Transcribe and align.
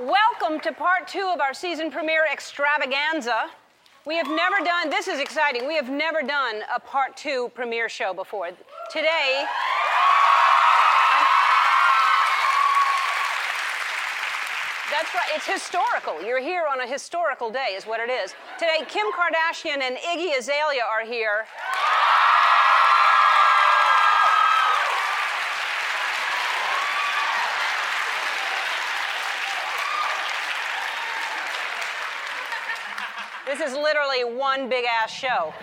Welcome 0.00 0.60
to 0.60 0.72
part 0.72 1.08
two 1.08 1.28
of 1.34 1.40
our 1.40 1.52
season 1.52 1.90
premiere 1.90 2.24
extravaganza. 2.32 3.46
We 4.06 4.14
have 4.14 4.28
never 4.28 4.64
done, 4.64 4.90
this 4.90 5.08
is 5.08 5.18
exciting, 5.18 5.66
we 5.66 5.74
have 5.74 5.90
never 5.90 6.22
done 6.22 6.62
a 6.72 6.78
part 6.78 7.16
two 7.16 7.50
premiere 7.52 7.88
show 7.88 8.14
before. 8.14 8.50
Today, 8.92 9.44
That's 14.92 15.14
right. 15.14 15.28
It's 15.34 15.46
historical. 15.46 16.22
You're 16.22 16.40
here 16.40 16.64
on 16.70 16.80
a 16.80 16.86
historical 16.86 17.50
day, 17.50 17.74
is 17.76 17.84
what 17.84 18.00
it 18.00 18.10
is. 18.10 18.34
Today, 18.58 18.84
Kim 18.88 19.06
Kardashian 19.12 19.82
and 19.82 19.96
Iggy 19.96 20.38
Azalea 20.38 20.82
are 20.82 21.04
here. 21.04 21.44
This 33.48 33.60
is 33.60 33.72
literally 33.74 34.24
one 34.24 34.68
big 34.68 34.84
ass 34.84 35.10
show. 35.10 35.54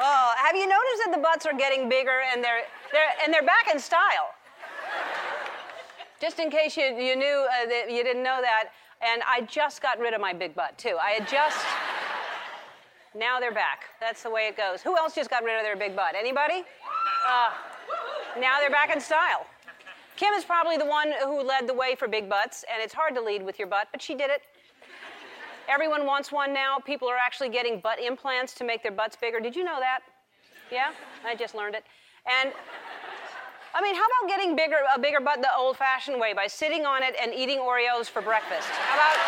Oh, 0.00 0.34
have 0.36 0.56
you 0.56 0.66
noticed 0.66 1.02
that 1.04 1.12
the 1.12 1.22
butts 1.22 1.46
are 1.46 1.56
getting 1.56 1.88
bigger 1.88 2.22
and 2.32 2.42
they're, 2.42 2.62
they're, 2.90 3.06
and 3.22 3.32
they're 3.32 3.46
back 3.46 3.68
in 3.72 3.78
style? 3.78 4.34
Just 6.20 6.40
in 6.40 6.50
case 6.50 6.76
you, 6.76 6.86
you 6.86 7.14
knew 7.14 7.46
uh, 7.52 7.68
that 7.68 7.86
you 7.88 8.02
didn't 8.02 8.24
know 8.24 8.40
that, 8.40 8.70
and 9.00 9.22
I 9.24 9.42
just 9.42 9.80
got 9.80 10.00
rid 10.00 10.14
of 10.14 10.20
my 10.20 10.32
big 10.32 10.56
butt 10.56 10.76
too. 10.76 10.96
I 11.00 11.10
had 11.10 11.28
just. 11.28 11.64
Now 13.14 13.38
they're 13.38 13.54
back. 13.54 13.84
That's 14.00 14.24
the 14.24 14.30
way 14.30 14.48
it 14.48 14.56
goes. 14.56 14.82
Who 14.82 14.96
else 14.96 15.14
just 15.14 15.30
got 15.30 15.44
rid 15.44 15.56
of 15.56 15.62
their 15.62 15.76
big 15.76 15.94
butt? 15.94 16.16
Anybody? 16.18 16.64
Uh, 17.28 17.52
now 18.40 18.58
they're 18.58 18.70
back 18.70 18.92
in 18.92 19.00
style. 19.00 19.46
Kim 20.22 20.34
is 20.34 20.44
probably 20.44 20.76
the 20.76 20.86
one 20.86 21.10
who 21.24 21.42
led 21.42 21.66
the 21.66 21.74
way 21.74 21.96
for 21.96 22.06
big 22.06 22.28
butts, 22.28 22.64
and 22.72 22.80
it's 22.80 22.94
hard 22.94 23.12
to 23.16 23.20
lead 23.20 23.44
with 23.44 23.58
your 23.58 23.66
butt, 23.66 23.88
but 23.90 24.00
she 24.00 24.14
did 24.14 24.30
it. 24.30 24.42
Everyone 25.68 26.06
wants 26.06 26.30
one 26.30 26.54
now. 26.54 26.78
People 26.78 27.08
are 27.08 27.16
actually 27.16 27.48
getting 27.48 27.80
butt 27.80 27.98
implants 27.98 28.54
to 28.54 28.62
make 28.62 28.84
their 28.84 28.92
butts 28.92 29.16
bigger. 29.16 29.40
Did 29.40 29.56
you 29.56 29.64
know 29.64 29.80
that? 29.80 29.98
Yeah? 30.70 30.92
I 31.26 31.34
just 31.34 31.56
learned 31.56 31.74
it. 31.74 31.82
And 32.24 32.52
I 33.74 33.82
mean, 33.82 33.96
how 33.96 34.04
about 34.04 34.28
getting 34.28 34.54
bigger, 34.54 34.76
a 34.94 35.00
bigger 35.00 35.18
butt 35.18 35.42
the 35.42 35.48
old 35.58 35.76
fashioned 35.76 36.20
way 36.20 36.34
by 36.34 36.46
sitting 36.46 36.86
on 36.86 37.02
it 37.02 37.16
and 37.20 37.34
eating 37.34 37.58
Oreos 37.58 38.08
for 38.08 38.22
breakfast? 38.22 38.68
How 38.68 38.94
about. 38.94 39.18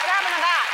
What 0.00 0.08
happened 0.08 0.36
to 0.36 0.40
that? 0.40 0.66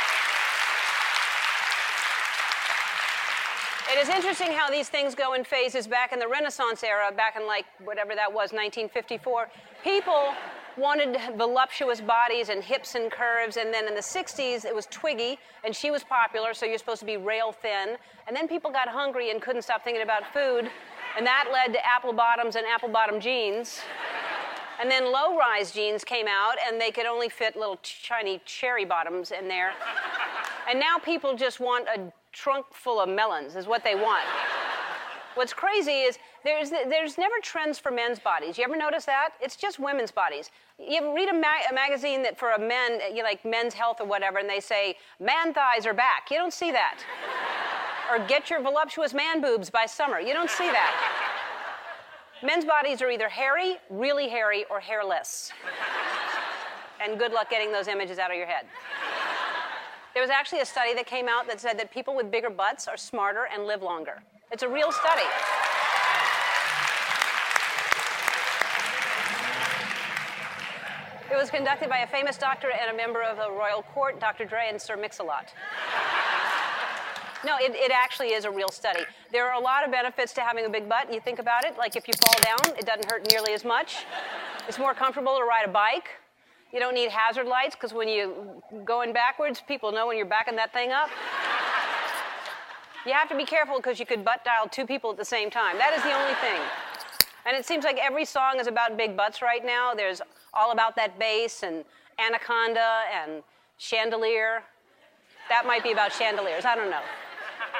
It 3.89 3.97
is 3.99 4.09
interesting 4.09 4.51
how 4.51 4.69
these 4.69 4.89
things 4.89 5.15
go 5.15 5.33
in 5.33 5.45
phases. 5.45 5.87
Back 5.87 6.11
in 6.11 6.19
the 6.19 6.27
Renaissance 6.27 6.83
era, 6.83 7.09
back 7.15 7.37
in 7.37 7.47
like 7.47 7.65
whatever 7.85 8.15
that 8.15 8.29
was, 8.29 8.51
1954, 8.51 9.47
people 9.81 10.33
wanted 10.75 11.17
voluptuous 11.37 12.01
bodies 12.01 12.49
and 12.49 12.61
hips 12.61 12.95
and 12.95 13.09
curves. 13.09 13.55
And 13.55 13.73
then 13.73 13.87
in 13.87 13.95
the 13.95 14.01
60s, 14.01 14.65
it 14.65 14.75
was 14.75 14.87
Twiggy, 14.87 15.39
and 15.63 15.73
she 15.73 15.89
was 15.89 16.03
popular, 16.03 16.53
so 16.53 16.65
you're 16.65 16.77
supposed 16.77 16.99
to 16.99 17.05
be 17.05 17.15
rail 17.15 17.53
thin. 17.53 17.95
And 18.27 18.35
then 18.35 18.49
people 18.49 18.71
got 18.71 18.89
hungry 18.89 19.31
and 19.31 19.41
couldn't 19.41 19.61
stop 19.61 19.85
thinking 19.85 20.03
about 20.03 20.33
food, 20.33 20.69
and 21.17 21.25
that 21.25 21.45
led 21.53 21.71
to 21.71 21.85
apple 21.85 22.11
bottoms 22.11 22.57
and 22.57 22.65
apple 22.67 22.89
bottom 22.89 23.21
jeans. 23.21 23.79
And 24.81 24.91
then 24.91 25.11
low 25.11 25.37
rise 25.37 25.71
jeans 25.71 26.03
came 26.03 26.27
out, 26.27 26.55
and 26.67 26.79
they 26.79 26.91
could 26.91 27.05
only 27.05 27.29
fit 27.29 27.55
little 27.55 27.79
tiny 28.07 28.41
cherry 28.43 28.83
bottoms 28.83 29.31
in 29.31 29.47
there. 29.47 29.71
And 30.69 30.77
now 30.77 30.97
people 30.97 31.35
just 31.37 31.61
want 31.61 31.87
a 31.87 32.11
trunk 32.37 32.67
full 32.71 32.99
of 32.99 33.09
melons, 33.09 33.55
is 33.55 33.65
what 33.65 33.83
they 33.83 33.95
want. 33.95 34.23
What's 35.35 35.53
crazy 35.53 35.91
is 35.91 36.17
there's, 36.43 36.69
there's 36.69 37.17
never 37.17 37.35
trends 37.41 37.77
for 37.77 37.91
men's 37.91 38.19
bodies. 38.19 38.57
You 38.57 38.63
ever 38.63 38.77
notice 38.77 39.05
that? 39.05 39.29
It's 39.41 39.55
just 39.55 39.79
women's 39.79 40.11
bodies. 40.11 40.51
You 40.79 41.15
read 41.15 41.29
a, 41.29 41.35
a 41.35 41.73
magazine 41.73 42.23
that 42.23 42.37
for 42.37 42.51
a 42.51 42.59
men, 42.59 42.99
you 43.13 43.23
like 43.23 43.43
Men's 43.45 43.73
Health 43.73 43.97
or 44.01 44.05
whatever, 44.05 44.37
and 44.39 44.49
they 44.49 44.59
say, 44.59 44.95
man 45.19 45.53
thighs 45.53 45.85
are 45.85 45.93
back. 45.93 46.29
You 46.31 46.37
don't 46.37 46.53
see 46.53 46.71
that. 46.71 46.99
or 48.11 48.25
get 48.27 48.49
your 48.49 48.61
voluptuous 48.61 49.13
man 49.13 49.41
boobs 49.41 49.69
by 49.69 49.85
summer. 49.85 50.19
You 50.19 50.33
don't 50.33 50.49
see 50.49 50.67
that. 50.67 51.23
Men's 52.43 52.65
bodies 52.65 53.01
are 53.01 53.09
either 53.09 53.29
hairy, 53.29 53.77
really 53.89 54.29
hairy, 54.29 54.65
or 54.69 54.79
hairless. 54.79 55.51
and 57.03 57.17
good 57.17 57.31
luck 57.31 57.49
getting 57.49 57.71
those 57.71 57.87
images 57.87 58.19
out 58.19 58.31
of 58.31 58.37
your 58.37 58.45
head. 58.47 58.65
There 60.17 60.23
was 60.23 60.31
actually 60.31 60.61
a 60.61 60.65
study 60.65 60.95
that 60.95 61.05
came 61.05 61.27
out 61.29 61.45
that 61.45 61.59
said 61.59 61.77
that 61.77 61.91
people 61.91 62.15
with 62.15 62.31
bigger 62.31 62.49
butts 62.49 62.87
are 62.87 62.97
smarter 62.97 63.47
and 63.53 63.67
live 63.67 63.83
longer. 63.83 64.23
It's 64.51 64.63
a 64.63 64.67
real 64.67 64.91
study. 64.91 65.21
It 71.31 71.37
was 71.37 71.51
conducted 71.51 71.87
by 71.87 71.99
a 71.99 72.07
famous 72.07 72.35
doctor 72.35 72.71
and 72.71 72.91
a 72.91 72.97
member 72.97 73.21
of 73.21 73.37
the 73.37 73.51
royal 73.51 73.83
court, 73.83 74.19
Dr. 74.19 74.45
Dre 74.45 74.69
and 74.71 74.81
Sir 74.81 74.97
Mix-a-Lot. 74.97 75.53
No, 77.45 77.57
it, 77.57 77.75
it, 77.75 77.91
actually 77.91 78.29
is 78.29 78.45
a 78.45 78.49
real 78.49 78.69
study. 78.69 79.01
There 79.31 79.47
are 79.47 79.53
a 79.53 79.63
lot 79.63 79.85
of 79.85 79.91
benefits 79.91 80.33
to 80.33 80.41
having 80.41 80.65
a 80.65 80.69
big 80.69 80.89
butt. 80.89 81.13
You 81.13 81.19
think 81.19 81.37
about 81.37 81.63
it, 81.63 81.77
like 81.77 81.95
if 81.95 82.07
you 82.07 82.15
fall 82.25 82.41
down, 82.41 82.75
it 82.75 82.87
doesn't 82.87 83.05
hurt 83.05 83.29
nearly 83.29 83.53
as 83.53 83.63
much. 83.63 83.97
It's 84.67 84.79
more 84.79 84.95
comfortable 84.95 85.37
to 85.37 85.43
ride 85.43 85.65
a 85.67 85.71
bike. 85.71 86.09
You 86.73 86.79
don't 86.79 86.93
need 86.93 87.09
hazard 87.09 87.47
lights 87.47 87.75
because 87.75 87.93
when 87.93 88.07
you 88.07 88.61
going 88.83 89.13
backwards, 89.13 89.61
people 89.65 89.91
know 89.91 90.07
when 90.07 90.17
you're 90.17 90.25
backing 90.25 90.55
that 90.57 90.73
thing 90.73 90.91
up. 90.91 91.09
You 93.05 93.13
have 93.13 93.29
to 93.29 93.37
be 93.37 93.45
careful 93.45 93.77
because 93.77 93.99
you 93.99 94.05
could 94.05 94.25
butt 94.25 94.43
dial 94.43 94.67
two 94.67 94.85
people 94.85 95.09
at 95.11 95.17
the 95.17 95.25
same 95.25 95.49
time. 95.49 95.77
That 95.77 95.93
is 95.95 96.03
the 96.03 96.11
only 96.11 96.33
thing. 96.35 96.61
And 97.45 97.55
it 97.55 97.65
seems 97.65 97.85
like 97.85 97.97
every 97.97 98.25
song 98.25 98.59
is 98.59 98.67
about 98.67 98.97
big 98.97 99.15
butts 99.15 99.41
right 99.41 99.65
now. 99.65 99.93
There's 99.93 100.21
all 100.53 100.73
about 100.73 100.97
that 100.97 101.17
bass 101.17 101.63
and 101.63 101.85
anaconda 102.19 103.03
and 103.13 103.43
chandelier. 103.77 104.63
That 105.47 105.65
might 105.65 105.83
be 105.83 105.93
about 105.93 106.11
chandeliers. 106.11 106.65
I 106.65 106.75
don't 106.75 106.89
know. 106.89 107.01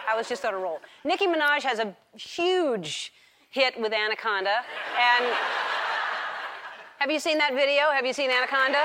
I 0.09 0.15
was 0.15 0.29
just 0.29 0.45
on 0.45 0.53
a 0.53 0.57
roll. 0.57 0.79
Nicki 1.03 1.27
Minaj 1.27 1.63
has 1.63 1.79
a 1.79 1.93
huge 2.15 3.11
hit 3.49 3.79
with 3.79 3.91
Anaconda. 3.91 4.63
And 4.97 5.25
have 7.00 7.12
you 7.12 7.19
seen 7.19 7.38
that 7.38 7.53
video? 7.53 7.91
Have 7.91 8.06
you 8.06 8.13
seen 8.13 8.30
Anaconda? 8.30 8.84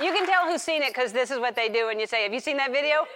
Yeah. 0.00 0.06
You 0.06 0.12
can 0.12 0.26
tell 0.26 0.50
who's 0.50 0.62
seen 0.62 0.82
it 0.82 0.94
because 0.94 1.12
this 1.12 1.30
is 1.30 1.38
what 1.38 1.54
they 1.54 1.68
do 1.68 1.86
when 1.86 2.00
you 2.00 2.06
say, 2.06 2.24
Have 2.24 2.32
you 2.32 2.40
seen 2.40 2.56
that 2.56 2.72
video? 2.72 3.06